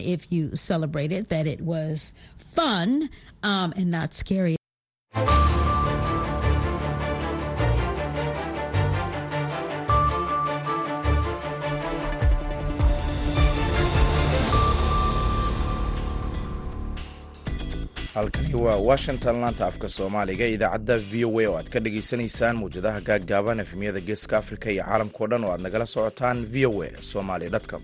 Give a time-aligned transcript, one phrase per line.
[0.00, 3.08] if you celebrate it, that it was fun
[3.42, 4.56] um, and not scary.
[18.14, 23.00] halkani waa washington laanta afka soomaaliga idaacadda v o a oo aad ka dhagaysanaysaan mawjadaha
[23.08, 27.46] gaaggaaban efemyada geeska afrika iyo caalamkao dhan oo aad nagala socotaan v o a somali
[27.70, 27.82] com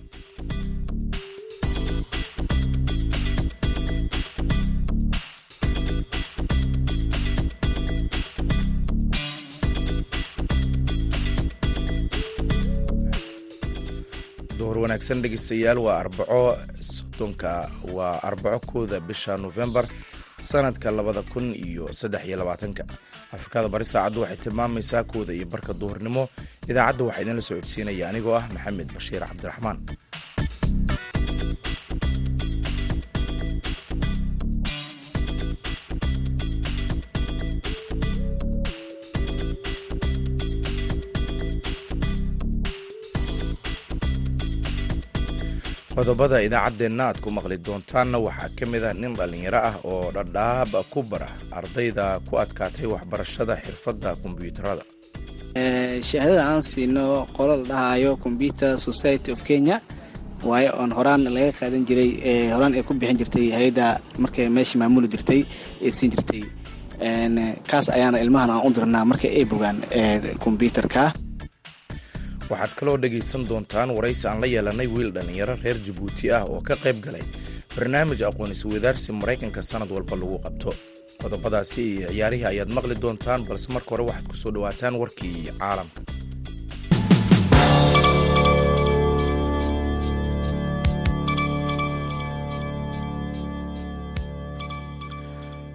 [14.97, 19.85] wanaagsan dhegeystayaal waa arbaco soddonka waa arbaco kooda bisha nofembar
[20.41, 22.85] sanadka labada kun iyo saddex iyo labaatanka.
[23.33, 26.29] Afrikada bari saacaddu waxay tilmaamaysaa kooda iyo barka duhurnimo.
[26.69, 29.79] Idaacadda waxaa idinla socodsiinaya anigoo ah maxamed bashiir cabdiraxmaan
[45.97, 50.73] qodobada idaacaddeenna aad ku maqli doontaanna waxaa ka mid ah nin dhallinyaro ah oo dhadhaab
[50.93, 54.85] ku bara ardayda ku adkaatay waxbarashada xirfadda kombyuutarada
[56.09, 57.05] shahaadada aan siino
[57.37, 59.77] qolo la dhahaayo computer society of kenya
[60.49, 62.11] waayo oon horaan laga qaadan jiray
[62.55, 63.87] horaan ay ku bixin jirtay hay'adda
[64.23, 65.41] markay meesha maamuli jirtay
[65.87, 66.43] ee siin jirtay.
[67.71, 69.79] Kaas ayaana ilmahan aan u dirnaa marka ay bogaan
[70.45, 71.03] kombyuutarka
[72.51, 76.75] waxaad kaloo dhegaysan doontaan waraysi aan la yeelanay wiil dhallinyaro reer jabuuti ah oo ka
[76.85, 77.25] qayb galay
[77.77, 80.71] barnaamij aqoon-isweydaarsi maraykanka sanad walba lagu qabto.
[81.23, 86.01] Qodobadaasi iyo ciyaarihii ayaad maqli doontaan balse marka hore waxaad ku soo dhowaataan warkii caalamka.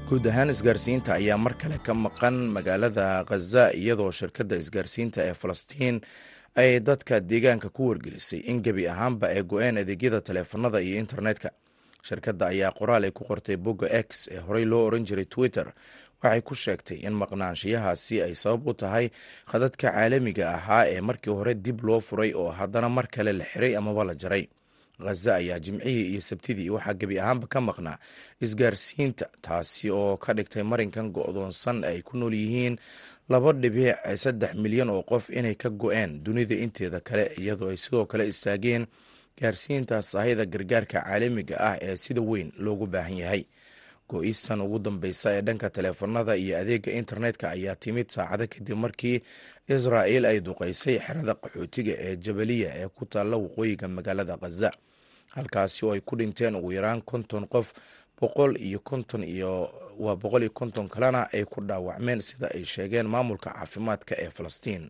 [0.09, 5.97] Guud ahaan isgaarsiinta ayaa mar kale ka maqan magaalada khaza iyadoo shirkadda isgaarsiinta ee falastiin
[6.55, 11.49] ay dadka deegaanka ku wargelisay in gebi ahaanba ay go-een adeegyada taleefanada iyo internetka.
[12.03, 15.73] Shirkadda ayaa qoraal ay ku qortay bogga x ee horey loo oran jiray twitter.
[16.23, 19.09] Waxay ku sheegtay in maqnaanshiyahaasi ay sabab u tahay
[19.51, 23.75] khadadka caalamiga ahaa ee markii hore dib loo furay oo haddana mar kale la xiray
[23.77, 24.49] amaba la jaray.
[25.01, 27.97] Khaza ayaa jimcihii iyo sabtidii waxaa gebi ahaanba ka maqnaa
[28.41, 32.77] isgaarsiinta taasi oo ka dhigtay marinkan go-doonsan ay ku nool yihiin
[33.31, 38.05] laba dhibic saddex milyan oo qof inay ka go-een dunida inteeda kale iyadoo ay sidoo
[38.11, 38.83] kale istaageen
[39.39, 43.43] gaarsiinta sahayda gargaarka caalamiga ah ee sida weyn loogu baahan yahay.
[44.09, 49.21] Go-iistan ugu dambeysa ee dhanka taleefanada iyo adeega internetka ayaa timid saacado kadib markii
[49.75, 54.69] israa'el ay duqeysay xerada qaxootiga ee jabaliya ee ku taalla waqooyiga magaalada khaza
[55.35, 57.67] halkaasi oo ay ku dhinteen ugu yaraan konton qof
[58.19, 59.51] boqol iyo konton iyo
[60.03, 64.83] waa boqol iyo konton kalena ay ku dhaawacmeen sida ay sheegeen maamulka caafimaadka ee falastiin.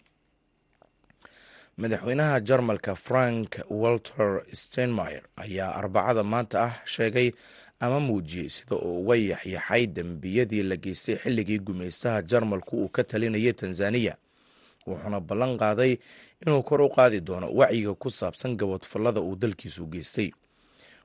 [1.77, 7.31] Madaxweynaha jarmalka frank walter steinmeyer ayaa arbacada maanta ah sheegay
[7.79, 13.53] ama muujiyey sida uu uga yaxyaxay dembiyadii la geystay xilligii gumaystaha jarmalku uu ka talinayay
[13.53, 14.15] tanzaniya
[14.87, 15.93] wuxuuna ballan qaaday
[16.45, 20.29] inuu kor u qaadi doono wacyiga ku saabsan gabadfallada uu dalkiisu geystay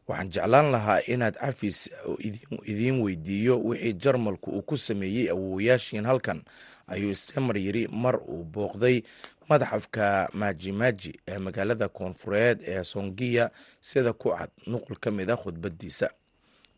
[0.09, 1.91] waxaan jeclaan lahaa inaad cafis
[2.65, 6.43] idiin weydiiyo wixii jarmalku uu ku sameeyey awowayaashiin halkan
[6.87, 7.89] ayuu stemer yiri.
[7.89, 9.03] Mar uu booqday
[9.49, 13.51] madaxafka maajimaji ee magaalada koonfureed ee songiya
[13.81, 16.11] sida ku cad nuqul ka mid a khudbadiisa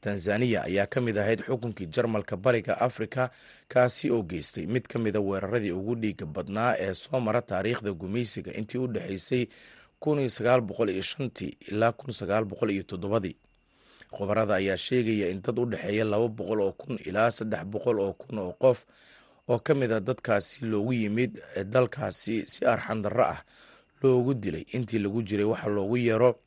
[0.00, 3.31] tanzaniya ayaa ka mid ahayd xukunkii jarmalka bariga afrika
[3.69, 8.53] kaasi oo geystay mid ka mida weeraradii ugu dhiiga badnaa ee soo mara taariikhda gumaysiga
[8.53, 9.47] intii u dhexeysay
[11.71, 11.93] ilaa
[12.73, 13.37] ii
[14.11, 18.13] khubarada ayaa sheegaya in dad u dhexeeya laba boqol oo kun ilaa saddex boqol oo
[18.13, 18.85] kun oo qof
[19.49, 23.43] oo ka mid a dadkaasi loogu yimid dalkaasi si arxandarro ah
[24.03, 24.65] loogu dilay.
[24.73, 26.39] Intii lagu jiray waxa loogu yeero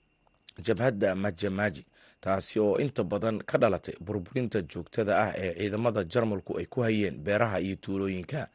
[0.64, 1.86] jabhadda majamaji
[2.22, 7.18] taasi oo inta badan ka dhalatay burburinta joogtada ah ee ciidamada jarmalku ay ku hayeen
[7.18, 8.48] beeraha iyo tuulooyinka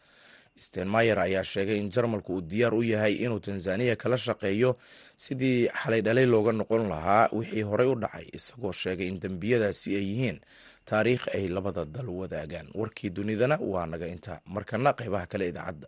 [0.65, 4.71] stenmayer ayaa sheegay in jarmalku uu diyaar u yahay inuu tanzaniya kala shaqeeyo
[5.25, 10.05] sidii xalay dhalay looga noqon lahaa wixii horey u dhacay isagoo sheegay in dembiyadaasi ay
[10.11, 10.39] yihiin
[10.89, 12.69] taariikh ay labada dal wadaagaan.
[12.75, 15.87] Warkii dunidana waa naga inta markana qeybaha kale idaacadda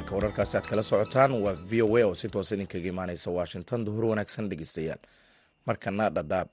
[0.00, 3.84] halka wararkaasi aad kala socotaan waa v o a oo si toos idinkaga imaaneysa washington.
[3.84, 4.98] Duhur wanaagsan dhegeystayaal.
[5.66, 6.48] Markana dhadhaab.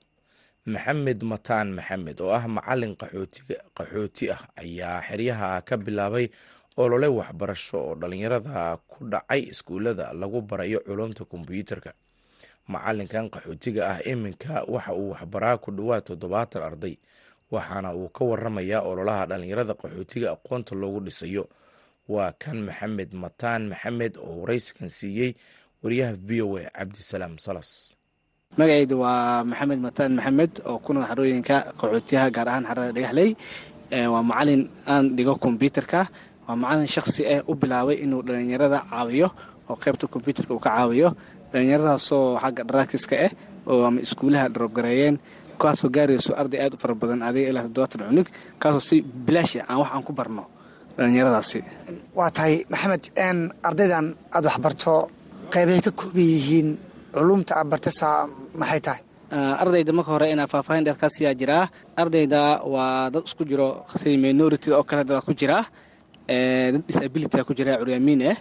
[0.66, 2.94] Maxamed mataan maxamed oo ah macalin
[3.76, 6.28] qaxooti ah ayaa xeryaha ka bilaabay
[6.76, 11.92] olole waxbarasho oo dhalinyarada ku dhacay iskuullada lagu barayo culumta kombyuutarka
[12.68, 16.94] macalinkan qaxootiga ah iminka waxa uu waxbaraa ku dhowaad toddobaatan arday
[17.50, 21.48] waxaana uu ka waramayaa ololaha dhalinyarada qaxootiga aqoonta loogu dhisayo
[22.08, 25.30] waa kan maxamed mataan maxamed oo warayskan siiyey
[25.82, 27.70] wariyaha v o a cabdisalaam salas.
[28.58, 33.30] Magacayda waa maxamed mataan maxamed oo ku nool xarooyinka qaxootiyaha gaar ahaan xarada dhagaxley.
[34.12, 36.00] Waa macalin aan dhigo kombyuutarka
[36.48, 39.28] waa macalin shakhsi ah u bilaabay inuu dhalinyarada caawiyo
[39.68, 41.08] oo qaybta kombyuutarka uu ka caawiyo.
[41.52, 43.32] Dhalinyaradaasoo xagga dharaakiska ah
[43.68, 45.16] oo ama iskuulaha dharobgareeyeen
[45.60, 48.28] kaasoo gaarayso arday aad u fara badan adiga ilaa toddobaatan cunug
[48.62, 48.96] kaasoo si
[49.26, 50.44] bilaasha aan wax aan ku barno
[50.98, 51.58] dhalinyaradaasi
[52.18, 53.04] waa tahay maxamed
[53.68, 54.94] ardaydan aada waxbarto
[55.54, 56.68] qaybahay ka kooban yihiin
[57.14, 58.08] culumta aad bartasa
[58.60, 59.00] maxay tahay?
[59.62, 61.64] Ardayda marka hore inaa faahfaahin dheerkaasiyaa jiraa
[62.02, 62.40] ardayda
[62.74, 63.68] waa dad isku jiro
[64.26, 65.64] minority oo kale dad ku jiraa
[66.72, 68.36] dad disability ku jira curyaamiin ah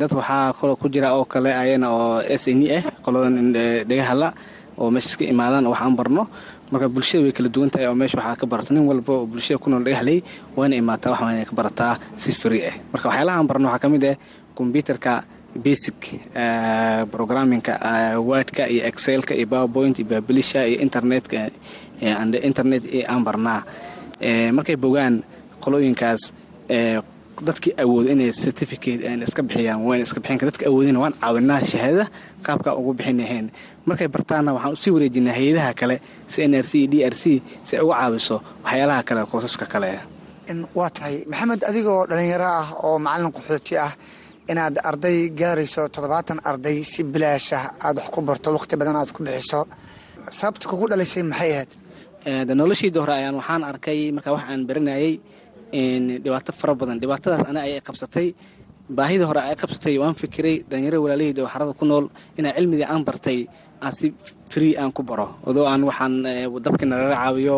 [0.00, 3.52] dad waxaa kaloo ku jira oo kale ayana oo s n ah qoladan
[3.88, 4.28] dhegahalla
[4.80, 6.22] oo meesha iska imaadaan oo wax aan barno
[6.72, 9.58] marka bulshada way kala duwan tahay oo meesha waxaa ka barato nin walba oo bulshada
[9.62, 9.84] ku nool
[10.56, 13.82] waa ina imaataa wax wayna ka barataa si free ah marka waxyaalaha aan barno waxaa
[13.84, 14.16] ka mid ah
[14.58, 15.12] kombyuutarka
[15.64, 15.98] basic
[17.10, 17.72] programmingka
[18.28, 21.50] wordka iyo excelka iyo powerpoint iyo babilisha iyo internetka
[22.00, 23.62] and internet aan barnaa.
[24.56, 25.22] Markay bogaan
[25.64, 26.32] qolooyinkaas
[27.46, 32.06] dadkii awooda inay certificate iska bixiyaan wayna iska bixin dadka awoodina waan caawinaa shahaadada
[32.46, 33.46] qaabkaa ugu bixin lahayn
[33.88, 35.96] markay bartaanna waxaan u sii wareejinaa hay'adaha kale
[36.32, 39.90] si n r c d r c si ay uga caawiso waxyaalaha kale koosaska kale.
[40.74, 41.16] Waa tahay.
[41.30, 43.92] Maxamed adigoo dhalinyaro ah oo macalin qaxooti ah
[44.50, 49.20] inaad arday gaarayso toddobaatan arday si bilaashah aada wax ku barto waqti badan aad ku
[49.26, 49.60] bixiso.
[50.38, 51.70] Sababta kugu dhalaysay maxay ahayd?
[52.60, 55.20] Noloshiida hore ayaan waxaan arkay markaa wax aan baranayay
[55.72, 57.00] dhibaato fara badan.
[57.02, 58.34] Dhibaatadaas ana ay qabsatay
[58.98, 62.06] baahida hore ay qabsatay waan fikiray dhalinyaro walaalaheyda oo xarada ku nool
[62.38, 63.40] inaa cilmigii aan bartay
[63.84, 64.06] aan si
[64.52, 65.28] free aan ku baro.
[65.48, 66.14] Odoo aan waxaan
[66.64, 67.56] dabkii nalaga caawiyo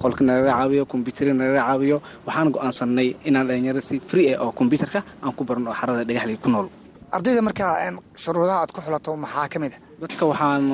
[0.00, 1.96] qolka nalaga caawiyo kombyuutari nalaga caawiyo
[2.26, 6.36] waxaan go'aansanay inaan dhalinyaro si free ah oo kombyuutarka aan ku barno oo xarada dhagaxley
[6.44, 6.68] ku nool.
[7.12, 10.64] Ardayda markaa shuruudaha aad ku xulato maxaa ka mid a dadka waxaan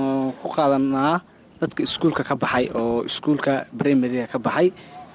[0.42, 1.14] ku qaadanaa
[1.60, 4.68] dadka iskuulka ka baxay oo iskuulka brimaryga ka baxay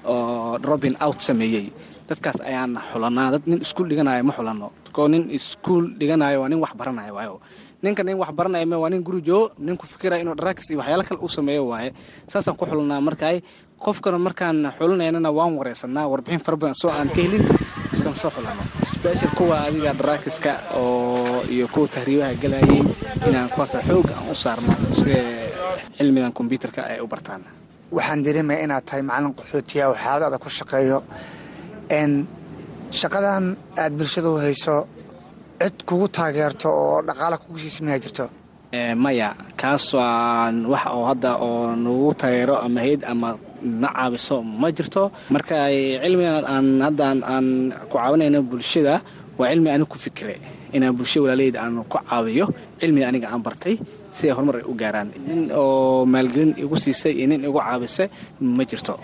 [0.04, 1.72] oo robin out sameeyey.
[2.08, 4.72] Dadkaas ayaan xulanaa dad nin iskuul dhiganayo ma xulano.
[4.98, 7.40] Oo nin iskuul dhiganayo waa nin wax baranayo waayo.
[7.82, 11.04] Ninka nin wax baranaya waa nin guri joogo nin ku fikiraya inuu dharaakis iyo waxyaala
[11.04, 11.92] kale u sameeyo waaye.
[12.28, 13.40] Saasaan ku xulanaa markaay.
[13.84, 17.44] Qofkana markaan xulinaynana waan wareysanaa warbixin fara badan soo aan ka helin
[17.92, 18.62] iskama soo xulano.
[18.84, 22.86] Special kuwa adiga dharaakiska oo iyo kuwa tahriibaha galayeen
[23.28, 25.20] inaan kuwaasa xoog aan u saarno sida
[25.96, 27.42] cilmigan kombyuutarka ay u bartaan
[27.92, 30.98] waxaan dareemaya inaad tahay macalin qaxootiya oo xaaladaada ku shaqeeyo.
[33.00, 33.44] Shaqadan
[33.82, 34.76] aad bulshada u hayso
[35.60, 38.24] cid kugu taageerto oo dhaqaala kugu siisa miyaa jirto.
[39.02, 39.28] Maya
[39.60, 43.28] kaas waan wax oo hadda oo nagu taageero ama hayd ama
[43.82, 45.02] na caabiso ma jirto.
[45.34, 45.56] Marka
[46.02, 47.46] cilmigan aan haddaan aan
[47.90, 48.94] ku caawinayno bulshada
[49.38, 50.36] waa cilmi aniga ku fikire
[50.74, 52.46] inaan bulshada walaalaheyda aan ku caawiyo
[52.80, 53.74] cilmiga aniga aan bartay
[54.16, 55.08] si ay horumar ay u gaaraan.
[55.28, 58.08] Nin oo maalgelin igu siisay iyo nin igu caabisay
[58.56, 58.94] ma jirto.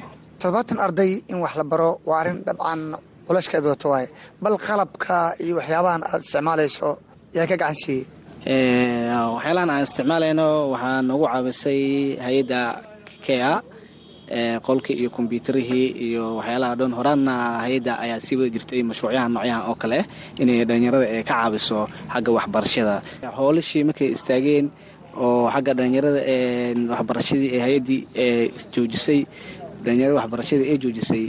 [0.40, 2.80] Toddobaatan arday in wax la baro waa arrin dabcan
[3.26, 4.08] culashkeed wato waaye.
[4.42, 6.88] Bal qalabka iyo waxyaabahan aad isticmaalayso
[7.36, 8.04] yaa ka gacan siiyey.
[9.36, 11.80] Waxyaalahan aan isticmaalayno waxaa nagu caabisay
[12.24, 12.60] hay'adda
[13.26, 13.52] kea
[14.66, 19.74] qolkii iyo kombyuutarihii iyo waxyaalaha dhan horaanna hay'adda ayaa sii wada jirtay mashruucyaha noocyahan oo
[19.82, 19.98] kale
[20.42, 21.78] inay dhalinyarada ee ka caabiso
[22.12, 22.94] xagga waxbarashada.
[23.38, 24.66] Hoolashii markay istaageen
[25.16, 26.20] oo xagga dhalinyarada
[26.92, 29.20] waxbarashadii ee hay'addii ee joojisay
[29.84, 31.24] dhalinyarada waxbarashadii ee joojisay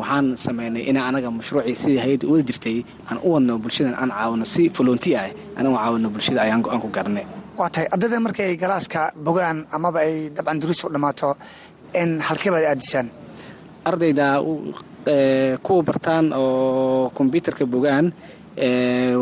[0.00, 2.76] waxaan sameynay inaa anaga mashruucii sidii hay'adda uwada jirtay
[3.10, 5.26] aan u wadno bulshadan aan caawino si volonti ah
[5.58, 7.24] anagu caawino bulshada ayaan go'aan ku gaarnay
[7.58, 11.30] waa tahay ardayda marka ay galaaska bogaan amaba ay dabcan duruus u dhammaato
[12.02, 13.06] in halkeebaad aadisaan?
[13.90, 14.26] Ardayda
[15.64, 18.06] kuwa bartaan oo kombyuutarka bogaan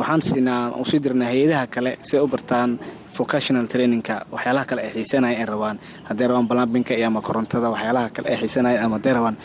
[0.00, 2.70] waxaan siinaa u sii dirnaa hay'adaha kale si ay u bartaan
[3.18, 4.16] vocational trainingka.
[4.34, 5.76] Waxyaalaha kale ay xiisanaya ay rabaan.
[6.08, 9.36] Hadday rabaan balambinka iyo ama korontada waxyaalaha kale ay xiisanaya ama hadday rabaan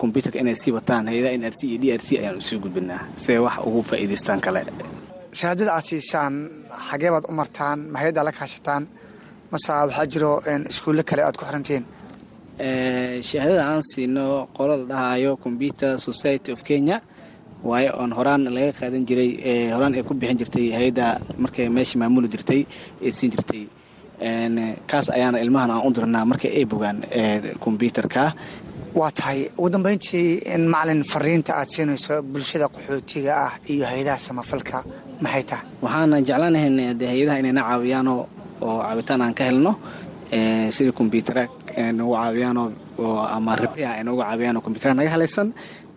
[0.00, 2.58] kombyuutarka inay sii wataan hay'adaha n r c iyo d r c ayaan u sii
[2.64, 3.00] gudbinaa.
[3.16, 4.60] Si ay wax ugu faa'iidaystaan kale.
[5.38, 6.34] Shahaadada aad siisaan
[6.90, 8.82] xagee baad u martaan ma hay'addaa la kaashataan
[9.50, 10.30] mase waxaa jiro
[10.70, 11.84] iskuulle kale aad ku xirantihiin
[13.28, 17.00] shahaadada aan siino qolo la dhahayo computer society of kenya
[17.68, 19.30] waayo oon horaan laga qaadan jiray
[19.74, 21.06] horaan ay ku bixin jirtay hay'adda
[21.42, 22.60] markay meesha maamuli jirtay
[23.06, 23.62] ee siin jirtay.
[24.90, 26.98] Kaas ayaana ilmahan aan u dirnaa marka ay bogaan
[27.64, 28.32] kombyuutarka
[28.98, 29.50] waa tahay.
[29.58, 34.78] Ugu dambeyntii in macalin fariinta aad siinayso bulshada qaxootiga ah iyo hay'adaha samafalka
[35.24, 35.66] maxay tahay?
[35.82, 38.12] Waxaana jeclaanahayn de hay'adaha inayna caawiyaano
[38.66, 39.72] oo caabitaan aan ka helno
[40.76, 41.42] sida kombyutara
[41.98, 42.62] nagu caawiyaano
[43.36, 45.48] ama ribyaha ay nooga caawiyaan oo kombyutara naga halaysan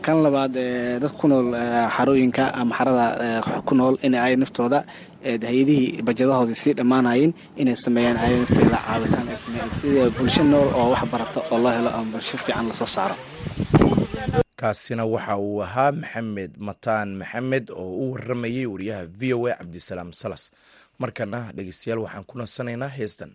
[0.05, 0.53] kan labaad
[1.01, 1.47] dad ku nool
[1.95, 3.05] xarooyinka ama xarada
[3.67, 4.79] ku nool in ay naftooda
[5.23, 8.79] hay'adihii bajadahoodii sii dhammaanayeen inay sameeyaan ay nafteeda
[9.43, 9.69] sameeyaan.
[9.81, 13.15] Sida bulsho nool oo wax barata oo loo helo ama bulsho fiican la soo saaro.
[14.59, 20.13] Kaasina waxa uu ahaa maxamed mataan maxamed oo u waramayay wariyaha v o a cabdisalaam
[20.13, 20.51] salas.
[20.99, 23.31] Markana dhegeystayaal waxaan ku nasanaynaa heestan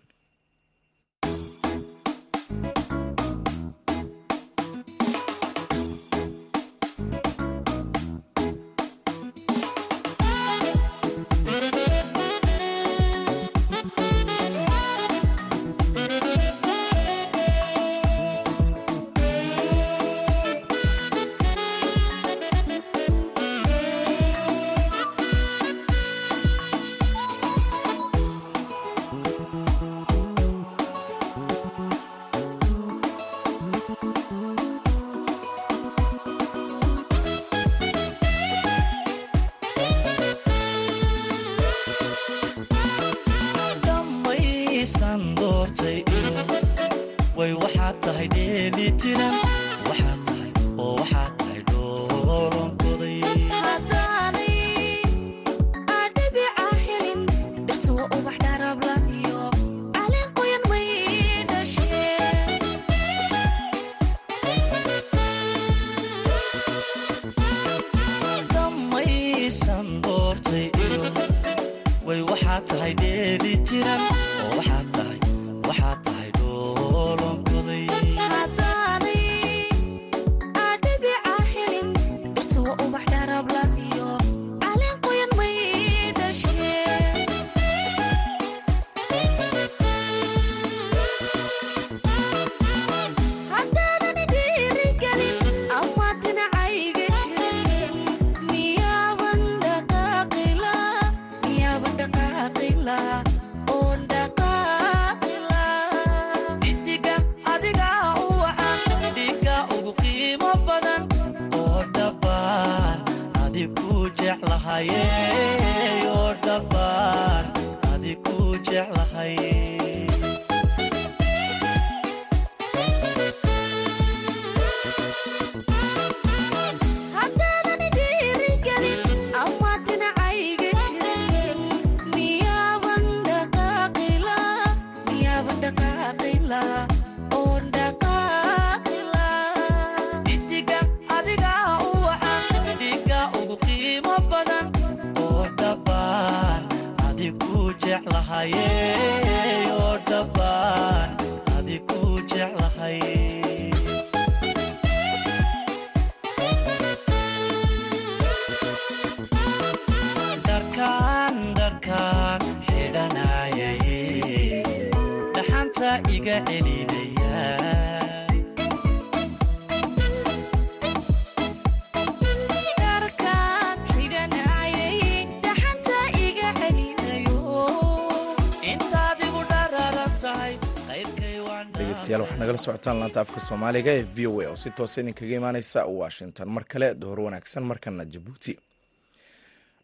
[182.65, 186.47] socotaan laanta afka soomaaliga ee v o a oo si toosa idinkaga imaaneysa washington.
[186.55, 188.53] Mar kale dohor wanaagsan markana jabuuti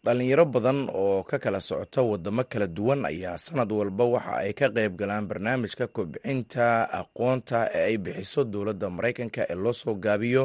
[0.06, 4.68] dhalinyaro badan oo ka kala socota wadamo kala duwan ayaa sanad walba waxa ay ka
[4.76, 6.66] qeyb galaan barnaamijka kobcinta
[7.00, 10.44] aqoonta ee ay bixiso dowladda mareykanka ee loo soo gaabiyo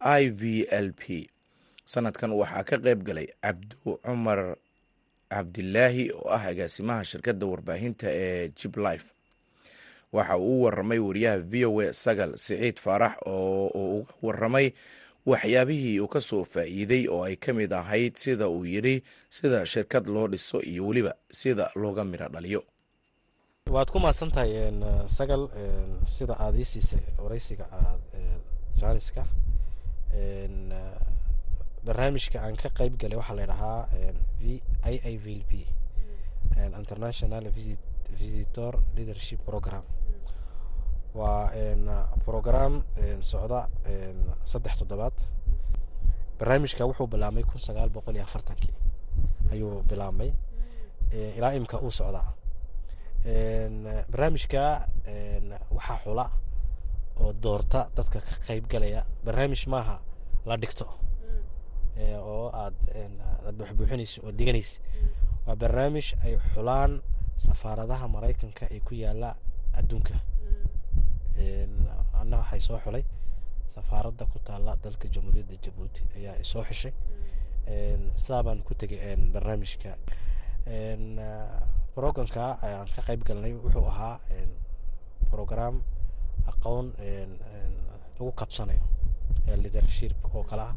[0.00, 1.26] i v l p.
[1.92, 4.40] Sanadkan waxaa ka qeyb galay cabdu cumar
[5.32, 9.06] cabdilaahi oo ah agaasimaha shirkadda warbaahinta ee jib life
[10.16, 14.66] waxa uu u waramay wariyaha v o a sagal siciid faarax oo uu uga waramay
[15.26, 20.06] waxyaabihii uu ka soo faa'iiday oo ay ka mid ahayd sida uu yidhi sida shirkad
[20.14, 22.62] loo dhiso iyo weliba sida looga midho dhaliyo
[23.74, 24.52] waad ku mahadsan tahay
[25.18, 25.42] sagal
[26.06, 28.00] sida aada ii siisay wareysiga aad
[28.80, 29.22] jaaniska
[31.86, 33.88] barnaamijka aan ka qeyb galay waxaa la dhahaa
[34.40, 35.52] v i i v l p
[36.82, 37.44] international
[38.20, 39.82] visitor leadership program
[41.16, 41.50] waa
[42.24, 42.82] program
[43.30, 43.60] socda
[44.50, 45.16] saddex toddobaad.
[46.38, 48.74] Barnaamijka wuxuu bilaabmay kun sagaal boqol iyo afartankii.
[49.52, 50.30] Ayuu bilaabmay
[51.36, 52.28] ilaa imka uu socdaa
[54.10, 54.62] barnaamijka
[55.76, 56.26] waxaa xula
[57.20, 59.02] oo doorta dadka ka qayb galaya.
[59.24, 59.96] Barnaamij maaha
[60.46, 60.86] la dhigto.
[62.20, 62.74] Oo aad
[63.56, 64.80] buuxbuuxinayso oo diganaysa.
[65.46, 67.02] Waa barnaamij ay xulaan
[67.36, 69.36] safaaradaha maraykanka ee ku yaalla
[69.78, 70.14] adduunka
[72.20, 73.04] anna waxay soo xulay.
[73.74, 76.92] Safaaradda ku taala dalka jamhuuriyadda jabuuti ayaa soo xishay.
[78.16, 79.96] Sidaa baan ku tegay barnaamijka.
[81.94, 84.20] Programka ayaan ka qayb galnay wuxuu ahaa
[85.30, 85.82] program
[86.46, 86.92] aqoon
[88.18, 88.84] lagu kabsanayo
[89.62, 90.74] leadership oo kale ah.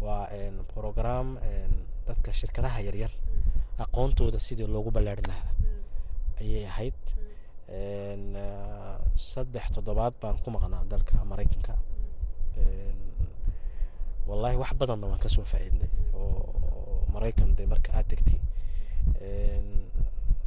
[0.00, 0.28] Waa
[0.74, 1.38] program
[2.06, 3.10] dadka shirkadaha yaryar
[3.78, 5.52] aqoontooda sidii loogu ballaari lahaa
[6.40, 6.94] ayay ahayd
[9.16, 11.74] saddex toddobaad baan ku maqnaa dalka maraykanka.
[14.28, 18.38] Wallahi wax badanna waan ka soo faa-iidnay oo maraykan de marka aad tegtay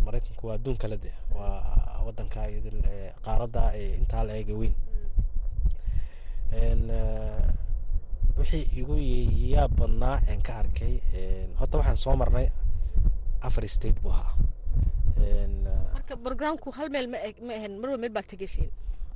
[0.05, 2.41] maraykanku waa adduun kale de waa wadanka
[3.25, 4.75] qaaradda ee intaa la eega weyn.
[8.37, 8.95] Wixii igu
[9.53, 10.93] yaa badnaa aan ka arkay
[11.59, 12.47] horta waxaan soo marnay
[13.41, 14.33] afar state buu ahaa
[15.95, 17.17] marka programku hal meel ma
[17.57, 18.69] ahan marwa meel baad tegeysiin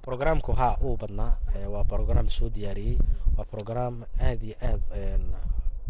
[0.07, 1.31] programku haa uu badnaa
[1.74, 2.97] waa program soo diyaariyey
[3.38, 3.93] waa program
[4.27, 4.81] aad iyo aad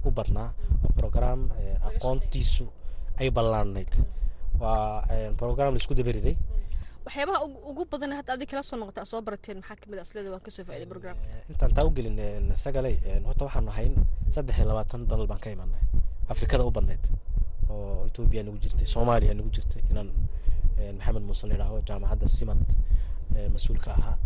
[0.08, 0.50] u badnaa
[0.84, 1.40] waa program
[1.90, 2.66] aqoontiisu
[3.20, 3.92] ay ballaanayd
[4.60, 5.04] waa
[5.42, 6.36] program la isku dabariday.
[7.06, 10.30] Waxyaabaha ugu badan hadda adig kala soo noqota soo barateen maxaa ka mid ah asleda
[10.34, 12.18] waan ka soo faa'iday programka intaan taa u gelin
[12.64, 12.96] sagalay
[13.28, 13.94] horta waxaan ahayn
[14.36, 15.82] saddex iyo labaatan dalal baan ka imanay
[16.34, 17.04] afrikada u badnayd
[17.70, 20.10] oo etoobiya nagu jirtay soomaaliya nagu jirtay inaan
[20.98, 22.62] maxamed muuse la yidhaaho jaamacadda simad
[23.54, 24.18] mas'uulka ahaa.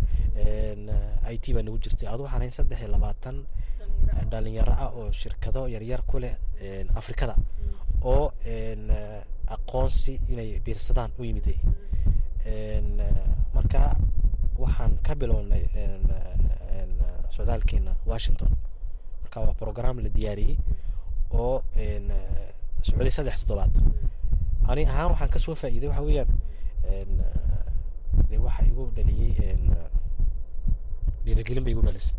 [1.34, 2.08] I t baa nagu jirtay.
[2.10, 3.38] Adu waxaan ahayn saddex iyo labaatan
[4.32, 6.36] dhalinyaro ah oo shirkado yaryar ku leh
[6.96, 7.36] afrikada.
[8.04, 8.32] Oo
[9.56, 11.58] aqoonsi inay biirsadaan u yimiday
[13.54, 13.98] marka
[14.58, 15.64] waxaan ka bilownay
[17.36, 18.50] socdaalkeena washington.
[19.24, 20.58] Marka waa program la diyaariyey
[21.34, 21.64] oo
[22.88, 23.74] socday saddex toddobaad.
[24.70, 26.30] Ani ahaan waxaan ka soo faa'iiday waxa weeyaan
[28.30, 29.34] de waxa igu dhaliyey
[31.24, 32.16] dhiirigelin bay igu dhalisay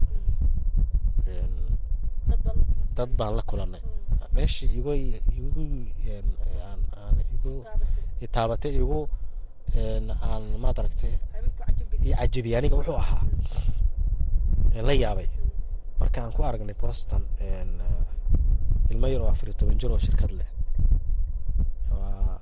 [2.97, 3.83] dad baan la kulanay.
[4.35, 4.93] Meeshii igu
[5.41, 5.63] igu
[6.67, 7.53] aan igu
[8.35, 8.99] taabatay igu
[10.63, 11.15] maad aragtay
[12.05, 13.23] iyo cajabiyey aniga wuxuu ahaa
[14.89, 15.29] la yaabay.
[15.99, 17.23] Marka aan ku aragnay boston
[18.91, 20.49] ilmo yar oo afariyo toban jir oo shirkad leh
[21.91, 22.39] waa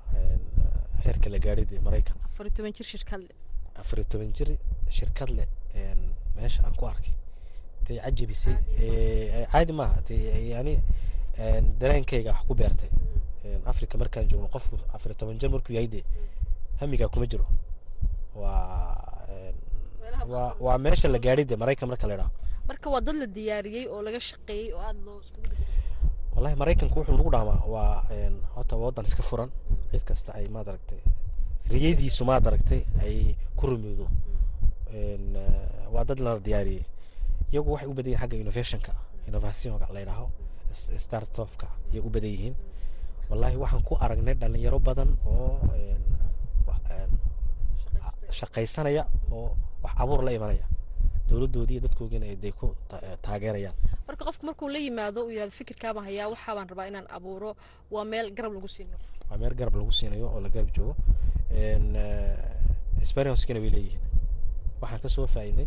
[1.05, 3.37] heerka la gaadhay dee maraykan afariyo toban jir shirkad leh
[3.83, 4.49] afariyo toban jir
[4.97, 5.49] shirkad leh
[6.37, 7.15] meesha aan ku arkay
[7.85, 8.57] tay cajabisay
[9.53, 10.15] caadi maaha te
[10.53, 10.75] yani
[11.81, 12.91] dareenkayga wax ku beertay
[13.73, 16.05] africa markaan joogno qofku afariyo toban jir markuu yahay dee
[16.81, 17.47] hamigaa kuma jiro
[18.35, 18.97] waa
[20.33, 22.31] waa waa meesha la gaadhay dee maraykan marka la idhaho
[22.69, 25.49] marka waa dad la diyaariyey oo laga shaqeeyey oo aada loo iskugu
[26.39, 28.07] wallahi maraykanku wuxuu nagu dhaamaa waa
[28.55, 29.51] horta waddan iska furan.
[29.91, 31.01] Cid kasta ay maad aragtay
[31.73, 34.07] riyadiisu maad aragtay ay ku rumowdo
[35.93, 36.85] waa dad lala diyaariyey.
[37.53, 38.93] Iyagu waxay u badan yihiin xagga innovationka
[39.29, 40.27] innovationka la yidhaaho
[41.05, 42.55] startupka ayay u badan yihiin.
[43.31, 45.59] Wallahi waxaan ku aragnay dhalinyaro badan oo
[48.39, 50.65] shaqaysanaya oo wax abuur la imanaya
[51.31, 52.67] dowladdoodii iyo dadkoogiina ay ku
[53.23, 53.75] taageerayaan.
[54.07, 57.51] Marka qofku markuu la yimaado uu yihahdo fikirkaabaan hayaa waxaa baan rabaa inaan abuuro.
[57.91, 58.99] Waa meel garab lagu siinayo.
[59.31, 60.95] Waa meel garab lagu siinayo oo la garab joogo.
[63.03, 64.03] Experiencekina way leeyihiin.
[64.81, 65.67] Waxaan ka soo faa'iidnay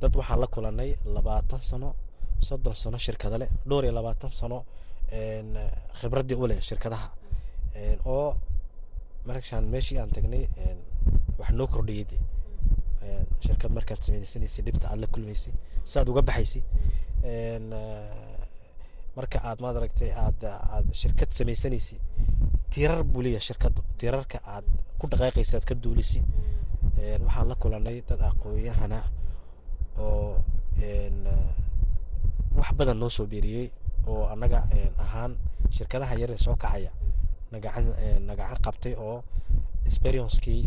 [0.00, 1.94] dad waxaan la kulanay labaatan sano
[2.40, 4.58] soddon sano shirkada leh dhowr iyo labaatan sano
[6.00, 7.08] khibraddii u leh shirkadaha.
[8.06, 8.36] Oo
[9.26, 10.44] markaan meeshii aan tagnay
[11.38, 12.16] wax noo kordhiyay de
[13.44, 15.52] shirkad markaad sameysanaysay dhibta aad la kulmaysay
[15.90, 16.62] siaad uga baxaysay
[19.16, 20.40] marka aad maad aragtay aad
[20.74, 21.98] aad shirkad samaysanaysay
[22.72, 23.80] tirar buu leeyahay shirkaddu.
[23.98, 24.64] Tirarka aad
[24.98, 26.22] ku dhaqaaqaysa aad ka duulisay
[27.24, 28.98] waxaan la kulanay dad aqoon-yahana
[29.98, 30.38] oo
[32.58, 33.66] wax badan noo soo beeriyey
[34.10, 34.60] oo annaga
[35.04, 35.32] ahaan
[35.76, 36.90] shirkadaha yar ee soo kacaya
[37.52, 37.86] nagacan
[38.28, 39.22] nagacan qabtay oo
[39.86, 40.60] experiencekii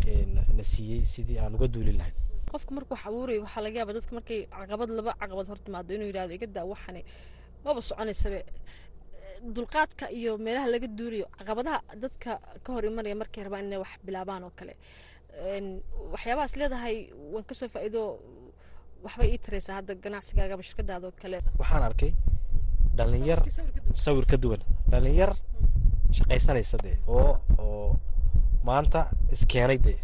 [0.56, 2.16] na siiyey sidii aan uga duuli lahayn
[2.52, 6.08] qofku markuu wax abuurayo waxaa laga yaaba dadka markay caqabad laba caqabad hor timaado inuu
[6.10, 7.02] yidhahdo iga daa waxani
[7.64, 8.40] maba soconaysabe.
[9.54, 12.30] Dulqaadka iyo meelaha laga duulayo caqabadaha dadka
[12.64, 14.74] ka hor imanaya markay rabaan inay wax bilaabaan oo kale.
[16.12, 16.96] Waxyaabahaas leedahay
[17.32, 18.02] waan ka soo faa'iido
[19.04, 21.38] waxbay ii taraysaa hadda ganacsigaagaba shirkadaada oo kale.
[21.60, 22.12] Waxaan arkay
[22.98, 23.40] dhalinyar
[24.04, 24.60] sawir ka duwan.
[24.90, 25.30] Dhalinyar
[26.16, 27.32] shaqaysanaysa dee oo
[27.62, 27.96] oo
[28.68, 29.00] maanta
[29.34, 29.98] iskeenay dee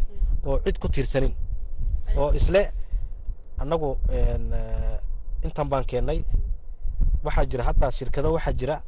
[0.47, 1.33] oo cid ku tiirsanin
[2.17, 2.71] oo isle
[3.57, 4.37] annagu eh,
[5.45, 6.23] intan baan keennay
[7.23, 8.81] waxaa jira hataa shirkado waxaa jira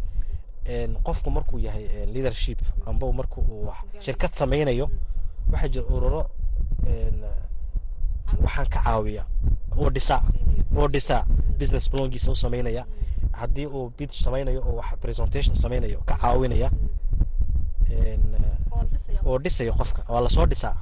[1.03, 4.89] qofku markuu yahay leadership amba marku uu shirkad samaynayo
[5.51, 6.29] waxaa jira ururo
[8.43, 9.23] waxaan ka caawiya
[9.77, 10.21] oo dhisa
[10.77, 11.25] oo dhisa
[11.59, 12.85] business plangiisa u samaynaya.
[13.31, 16.69] Haddii uu bid samaynayo oo wax presentation samaynayo ka caawinaya
[19.25, 20.75] oo dhisaya qofka waa la soo dhisaa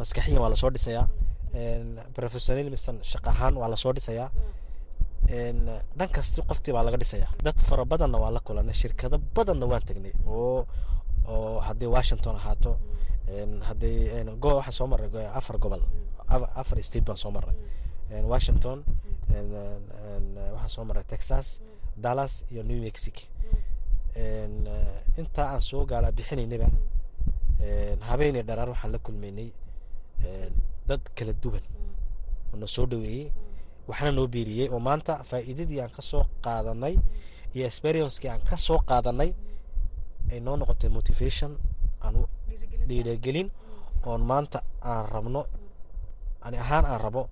[0.00, 1.06] maskaxiyan waa la soo dhisayaa
[2.18, 4.28] professionalism shaq ahaan waa la soo dhisayaa
[5.98, 9.82] dhan kasti qoftii baa laga dhisayaa dad fara badanna waa la kulanay shirkado badanna waan
[9.88, 10.12] tegnay.
[10.26, 10.66] Oo
[11.32, 12.72] oo haddii washington ahaato
[13.28, 15.82] een, go waxaa soo maray go- afar gobol
[16.34, 17.54] af- afar state baan soo maray
[18.10, 18.78] een, washington
[20.54, 21.60] waxaa soo maray texas
[21.96, 23.20] dallas iyo new mexico.
[25.20, 26.68] Intaa aan soo gaala bixinaynaba
[27.60, 29.48] een, habeenii dharaar waxaan la kulmaynay
[30.88, 31.64] dad kala duwan.
[32.52, 33.32] Oo na soo dhaweeyey
[33.88, 36.94] waxna noo biiriyey oo maanta faa'iidadii aan ka soo qaadanay
[37.54, 39.30] iyo experiencekii aan ka soo qaadanay
[40.30, 41.52] ay noo noqotay motivation
[42.04, 42.22] aan u
[42.88, 43.48] dhiirigelin.
[44.06, 44.58] oon maanta
[44.90, 45.42] aan rabno
[46.44, 47.22] ani ahaan aan rabo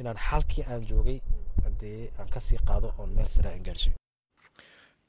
[0.00, 1.18] inaan xalkii aan joogay
[1.64, 3.96] haddii aan ka sii qaado oon meel sare aan gaarsiiyo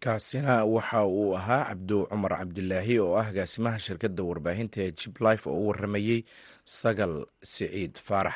[0.03, 5.49] kaasina waxa uu ahaa cabdu cumar cabdilaahi oo ah agaasimaha shirkadda warbaahinta ee jib life
[5.49, 6.19] oo u waramayey
[6.79, 7.13] sagal
[7.51, 8.35] siciid faarax.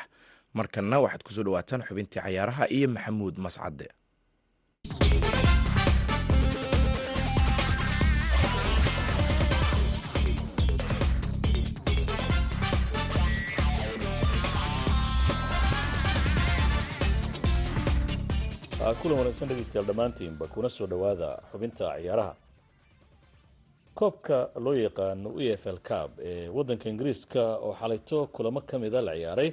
[0.58, 3.86] Markanna waxaad ku soo dhawaataan xubintii cayaaraha iyo maxamuud mascade
[19.00, 22.34] kulan wanaagsan dhegeystayaal dhammaantiinba kuna soo dhowaada xubinta ciyaaraha
[23.98, 29.00] koobka loo yaqaano e f l cab ee waddanka ingiriiska oo xalayto kulamo ka mida
[29.02, 29.50] la ciyaaray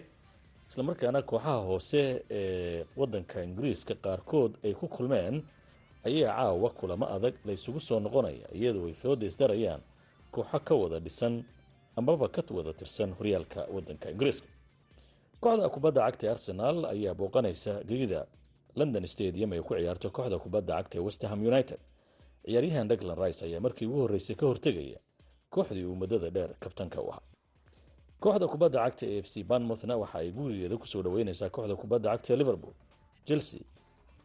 [0.70, 5.44] islamarkaana kooxaha hoose ee waddanka ingiriiska qaarkood ay ku kulmeen
[6.06, 9.82] ayaa caawa kulamo adag la isugu soo noqonaya iyadoo ay fooda isdarayaan
[10.32, 11.44] kooxo ka wada dhisan
[11.96, 14.48] amaba ka wada tirsan horyaalka waddanka ingiriiska
[15.42, 18.26] kooxda kubadda cagta arsenaal ayaa booqanaysa gegida
[18.76, 21.80] london stadium ay ku ciyaarto kooxda kubadda cagta ee westerham united.
[22.46, 25.00] Ciyaaryahan daglan rice ayaa markii ugu horreysay ka hortegaya
[25.50, 27.22] kooxdii uu muddada dheer kabtanka u ahaa.
[28.20, 32.10] Kooxda kubadda cagta ee f c banmouthna waxa ay gurigeeda ku soo dhaweyneysaa kooxda kubadda
[32.12, 32.74] cagta ee liverpool
[33.26, 33.62] chelsea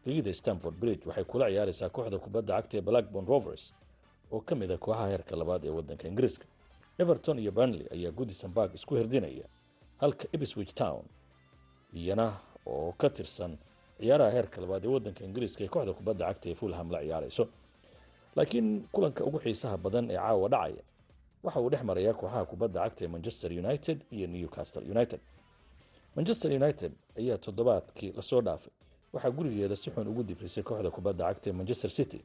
[0.05, 1.03] gegida stamford bridge.
[1.05, 3.73] Waxay kula ciyaareysaa kooxda kubadda cagta ee blackburn rovers
[4.31, 6.45] oo ka mid a kooxaha heerka labaad ee waddanka ingiriiska.
[6.97, 9.45] Everton iyo burnley ayaa goodison park isku herdinaya
[9.97, 11.03] halka ipswich town
[11.93, 13.57] iyana oo ka tirsan
[13.99, 17.43] ciyaaraha heerka labaad ee waddanka ingiriiska ee kooxda kubadda cagta ee fulham la ciyaareyso
[18.35, 20.83] laakiin kulanka ugu xiisaha badan ee caawa dhacaya
[21.43, 25.19] waxa uu dhex marayaa kooxaha kubadda cagta ee manchester united iyo newcastle united.
[26.15, 28.71] Manchester united ayaa toddobaadkii la soo dhaafay
[29.13, 32.21] waxaa gurigeeda si xun ugu dibrisay kooxda kubadda cagta ee manchester city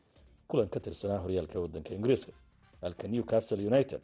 [0.48, 2.32] kulan ka tirsanaa horyaalka waddanka ingiriiska.
[2.80, 4.00] Halka newcastle united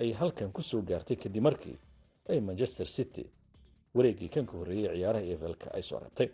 [0.00, 1.76] ay halkan ku soo gaartay kadib markii
[2.28, 3.24] ay manchester city
[3.94, 6.28] wareeggii kan ka horreeyey ciyaaraha evelka ay soo rabtay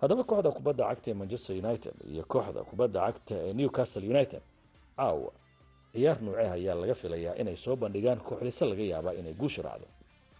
[0.00, 4.42] haddaba kooxda kubadda cagta ee manchester united iyo kooxda kubadda cagta ee newcastle united
[4.96, 5.30] caawa
[5.92, 9.86] ciyaar nuuceh ayaa laga filayaa inay soo bandhigaan kooxdise laga yaabaa inay guusha raacdo.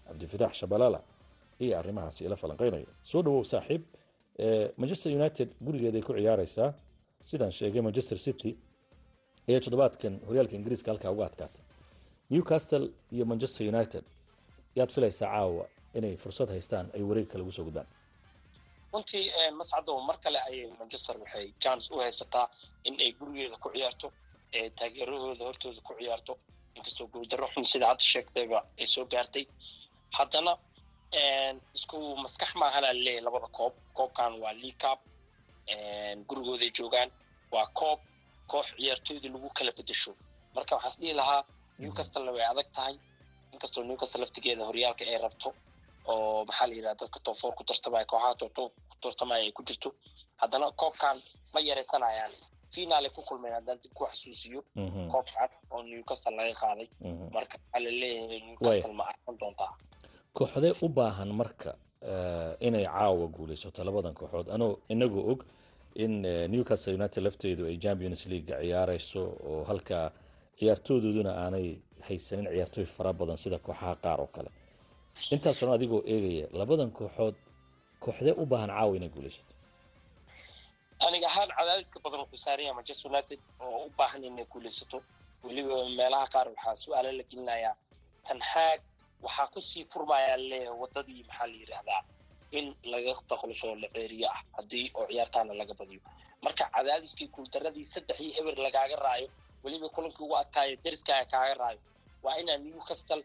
[0.07, 1.01] Cabdifitaax shabalala
[1.65, 2.87] iyo arrimahaasi ila falanqeynaya.
[3.11, 3.83] Soo dhawow saaxiib
[4.81, 6.69] manchester united gurigeeday ku ciyaareysaa
[7.31, 8.51] sidaan sheegay manchester city
[9.49, 11.63] ee toddobaadkan horyaalka ingiriiska halkaa uga adkaatay.
[12.31, 14.05] Newcastle iyo manchester united
[14.79, 17.87] yaad filaysaa caawa inay fursad haystaan ay wareeg kale ugu soo gudbaan
[18.93, 19.25] runtii
[19.59, 22.47] mascadow mar kale ayay manchester waxay chance u haysataa
[22.85, 24.09] in ay gurigeeda ku ciyaarto
[24.79, 26.33] taageerahooda hortooda ku ciyaarto.
[26.77, 29.45] Inkastoo guuldarro xun sida hadda sheegtayba ay soo gaartay.
[30.19, 30.53] Haddana
[31.79, 33.75] isku maskax maahana laleeyahy labada koob.
[33.97, 35.01] Koobkan waa leacup
[36.29, 37.11] gurigooday joogaan
[37.53, 38.01] waa koob.
[38.51, 40.13] Koox ciyaartooyda lagu kala bedesho.
[40.55, 41.43] Marka waxaas dhihi lahaa
[41.79, 42.95] newcastlena way adag tahay.
[43.53, 45.49] Inkastoo newcastle laftigeeda horyaalka ay rabto
[46.13, 49.91] oo maxaa la yidhaha dadka toofoor ku tartamaya kooxaha tootoob ku tartamaya ay ku jirto.
[50.41, 51.17] Haddana koobkan
[51.55, 52.33] ma yaraysanayaan.
[52.75, 54.61] Finaal ay ku kulmeen haddaan dib ku xasuusiyo.
[55.13, 56.89] Koobkan oo newcastle laga qaaday.
[57.35, 59.73] Marka waxaa la leeyahay newcastle ma arkan doontaa.
[60.37, 61.71] Kooxdee u baahan marka
[62.61, 64.49] inay caawa guulaysato labadan kooxood.
[64.55, 65.41] Anoo inagoo og
[65.95, 70.11] in newcastle united lafteedu ay champions league ciyaareyso oo halkaa
[70.59, 71.67] ciyaartoodooduna aanay
[72.09, 74.51] haysanin ciyaartooy fara badan sida kooxaha qaar oo kale
[75.35, 77.37] intaasoo adigoo eegaya labadan kooxood
[78.05, 79.53] kooxdee u baahan caawa inay guulaysato.
[81.07, 84.99] Aniga ahaan cadaadiska badan wuxuu saaraya manchester united oo u baahan inay guulaysato.
[85.45, 87.75] Weliba meelaha qaar waxaa su'aalo la gelinayaa
[88.27, 88.81] tanhaag
[89.25, 92.03] waxaa ku sii furmayaa leeyahay wadadii maxaa la yidhaahdaa
[92.59, 96.01] in laga takluso la ceeriyo ah haddii oo ciyaartaana laga badiyo.
[96.45, 99.29] Marka cadaadiskii guuldaradii saddex eber lagaaga raayo
[99.65, 101.81] weliba kulankii ugu adkaayo deriskaaga kaaga raayo.
[102.25, 103.23] Waa inaa newcastle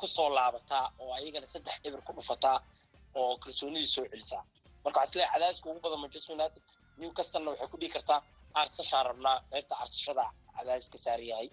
[0.00, 2.58] ku soo laabataa oo ayagana saddex eber ku dhufataa
[3.20, 4.42] oo kalsoonidii soo celisaa.
[4.84, 6.62] Marka waxaa is leeyahay cadaadiska ugu badan manchester united
[7.00, 8.20] newcastlena waxay ku dhigi kartaa
[8.58, 10.24] aarsashaa rabnaa qaybta aarsashada
[10.56, 11.48] cadaadiska saaran yahay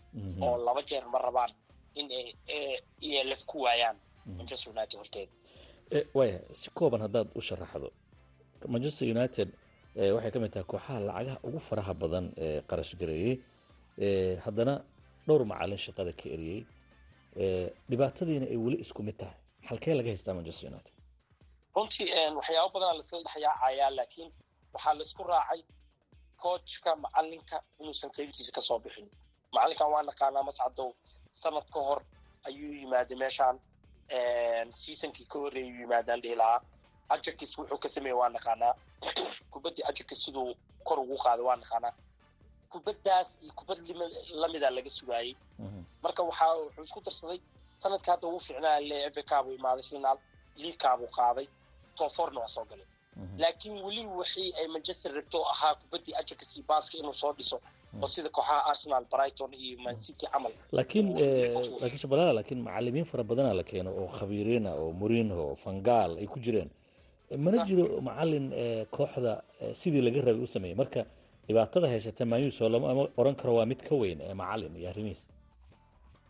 [0.45, 1.51] oo laba jeer ma rabaan
[1.99, 3.97] in ay elf ku waayaan
[4.37, 5.31] manchester united horteeda
[6.17, 7.89] waaya si kooban haddaad u sharaxdo
[8.73, 9.49] manchester united
[10.15, 13.35] waxay ka mid tahay kooxaha lacagaha ugu faraha badan ee qarash gareeyey
[14.45, 14.73] haddana
[15.27, 16.59] dhowr macalin shaqada ka eriyey
[17.89, 19.37] dhibaatadiina ay weli isku mid tahay.
[19.69, 20.93] Halkee laga haystaa manchester united?
[21.75, 24.31] Runtii waxyaabo badanaa laisla dhexyaacayaa laakiin
[24.73, 25.63] waxaa la isku raacay
[26.43, 29.09] coachka macalinka inuusan qaybtiisa ka soo bixin.
[29.53, 30.91] Macalinkan waa naqaanaa mascadow
[31.33, 32.01] sanad ka hor
[32.43, 33.59] ayuu yimaaday meeshaan.
[34.81, 36.61] Seasonkii ka horreeyuu yimaadaan dhihi lahaa.
[37.09, 38.73] Ajakis wuxuu ka sameeyey waa naqaanaa.
[39.51, 41.93] Kubaddii ajakis siduu kor ugu qaaday waa naqaanaa
[42.73, 43.79] kubaddaas iyo kubad
[44.41, 45.33] lamida laga sugaayey
[46.03, 47.39] marka waxaa wuxuu isku darsaday
[47.83, 50.17] sanadka hadda ugu fiicnaa le efekaabuu imaaday finaal
[50.61, 51.47] liigkaabuu qaaday
[51.97, 52.85] tooforna waa soo galay.
[53.41, 57.57] Laakiin weli wixii ay manchester rabto ahaa kubaddii ajakis iyo baaska inuu soo dhiso
[58.03, 60.51] oo sida kooxaha arsenal brighton iyo mancity camal.
[60.77, 61.07] Laakiin
[61.81, 66.39] laakiin shabalala laakiin macalimiin fara badanaa la keeno oo khabiiriina oo mourinho fangal ay ku
[66.45, 66.69] jireen.
[67.43, 68.45] Mana jiro macalin
[68.95, 69.33] kooxda
[69.81, 71.01] sidii laga rabay u sameeyey marka
[71.47, 75.27] dhibaatada haysata maayuso lama oran karo waa mid ka weyn ee macalin iyo arrimihiis.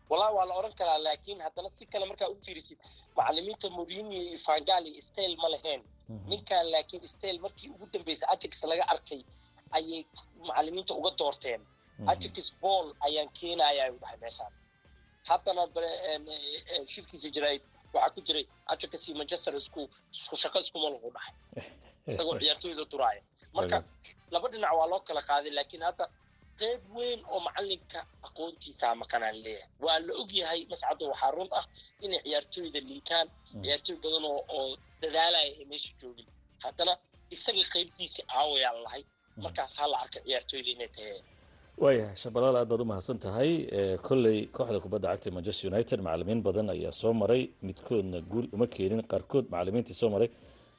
[0.09, 2.77] Wallahi waa la oran karaa laakiin haddana si kale markaa u fiirisid
[3.17, 5.81] macalimiinta mourinho iyo fangal iyo stel ma lahayn
[6.29, 9.21] ninkan laakiin stel markii ugu dambeysay ajax laga arkay
[9.71, 10.05] ayay
[10.47, 11.61] macalimiinta uga doorteen.
[12.07, 14.53] Ajax ball ayaan keenayaa u dhahay meeshaan.
[15.29, 15.63] Haddana
[16.91, 17.61] shirkiisa jirayd
[17.93, 19.81] waxaa ku jiray ajax iyo manchester isku
[20.13, 21.33] isku shaqo iskuma lagu dhahay.
[22.09, 23.21] Isagoo ciyaartooyda duraaya
[23.53, 23.83] marka
[24.33, 26.05] laba dhinac waa loo kala qaaday laakiin hadda
[26.61, 29.69] qayb weyn oo macalinka aqoontiisa maqanaan leeyahay.
[29.85, 31.65] Waa la og yahay mascado waxaa run ah
[32.05, 33.27] inay ciyaartooyda liitaan
[33.63, 34.23] ciyaartooy badan
[34.57, 34.63] oo
[35.01, 36.27] dadaalaya ay meesha joogin.
[36.63, 36.93] Haddana
[37.35, 39.03] isaga qaybtiisii aawayaa lahay
[39.43, 41.19] markaas ha la arka ciyaartooyda inay tahay.
[41.83, 43.51] Waayahay shabalaal aad baad u mahadsan tahay.
[44.07, 47.41] Kolley kooxda kubadda cagta manchester united macalimiin badan ayaa soo maray.
[47.67, 50.29] Midkoodna guul uma keenin qaarkood macalimiintii soo maray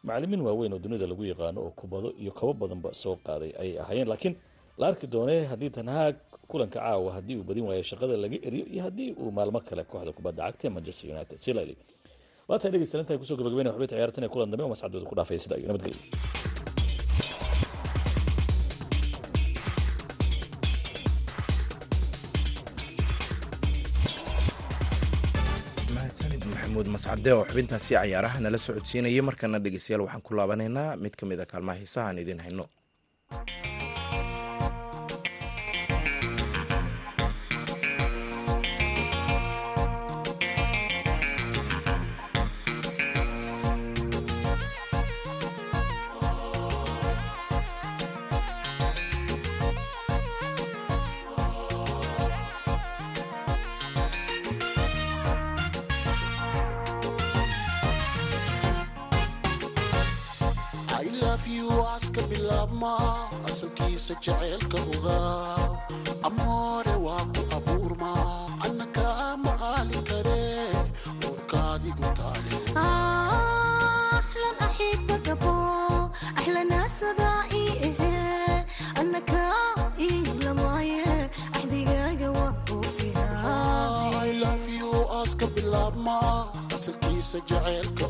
[0.07, 4.09] macalimiin waaweyn oo dunida lagu yaqaano oo kubado iyo kabo badanba soo qaaday ayay ahaayeen
[4.13, 4.35] laakiin
[4.81, 6.15] la arki doonee haddii tanhaag
[6.51, 10.13] kulanka caawa haddii uu badin waayo shaqada laga eriyo iyo haddii uu maalmo kale kooxda
[10.19, 11.37] kubadda cagta manchester united.
[11.45, 11.75] Silali
[12.49, 15.15] waa tahay dhegeystayaal intaan ku soo gabagabayna xubinta ciyaartan ee kulan dambe oo mascadooda ku
[15.19, 16.01] dhaafaya sida iyo nabadgelyo
[27.05, 29.21] mascade oo xubintaasi cayaaraha nala socodsiinayay.
[29.29, 30.97] Markana dhegeystayaal waxaan ku laabanaynaa.
[30.97, 32.65] Mid ka mid a kaalmaha hiisaha aan idiin hayno
[62.15, 62.93] iska bilaabma
[63.49, 65.67] asalkiisa jacaylka ogaa
[66.29, 68.11] amoore waa ku abuurma
[68.67, 69.07] annaka
[69.45, 70.69] ma qaali karee
[71.27, 72.55] uurkaadigu taale
[85.25, 86.17] iska bilaabma
[86.75, 88.05] asalkiisa jacaylka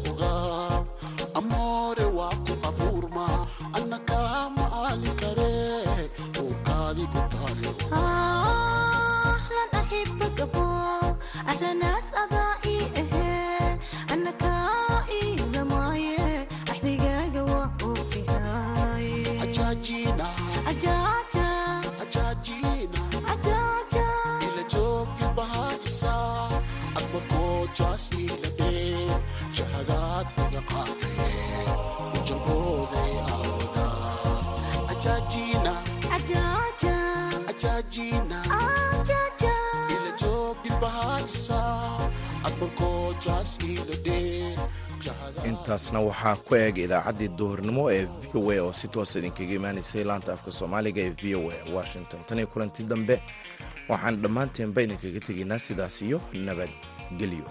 [45.64, 50.05] intaasna waxaa ku eeg idaacaddii duhurnimo ee v o a oo si toos idinkaga imaanaysay
[50.05, 52.20] laanta afka soomaaliga ee v o a washington.
[52.27, 53.16] Tan iyo kulanti dambe
[53.88, 57.48] waxaan dhammaanteenba idinkaga tegaynaa sidaas iyo nabadgelyo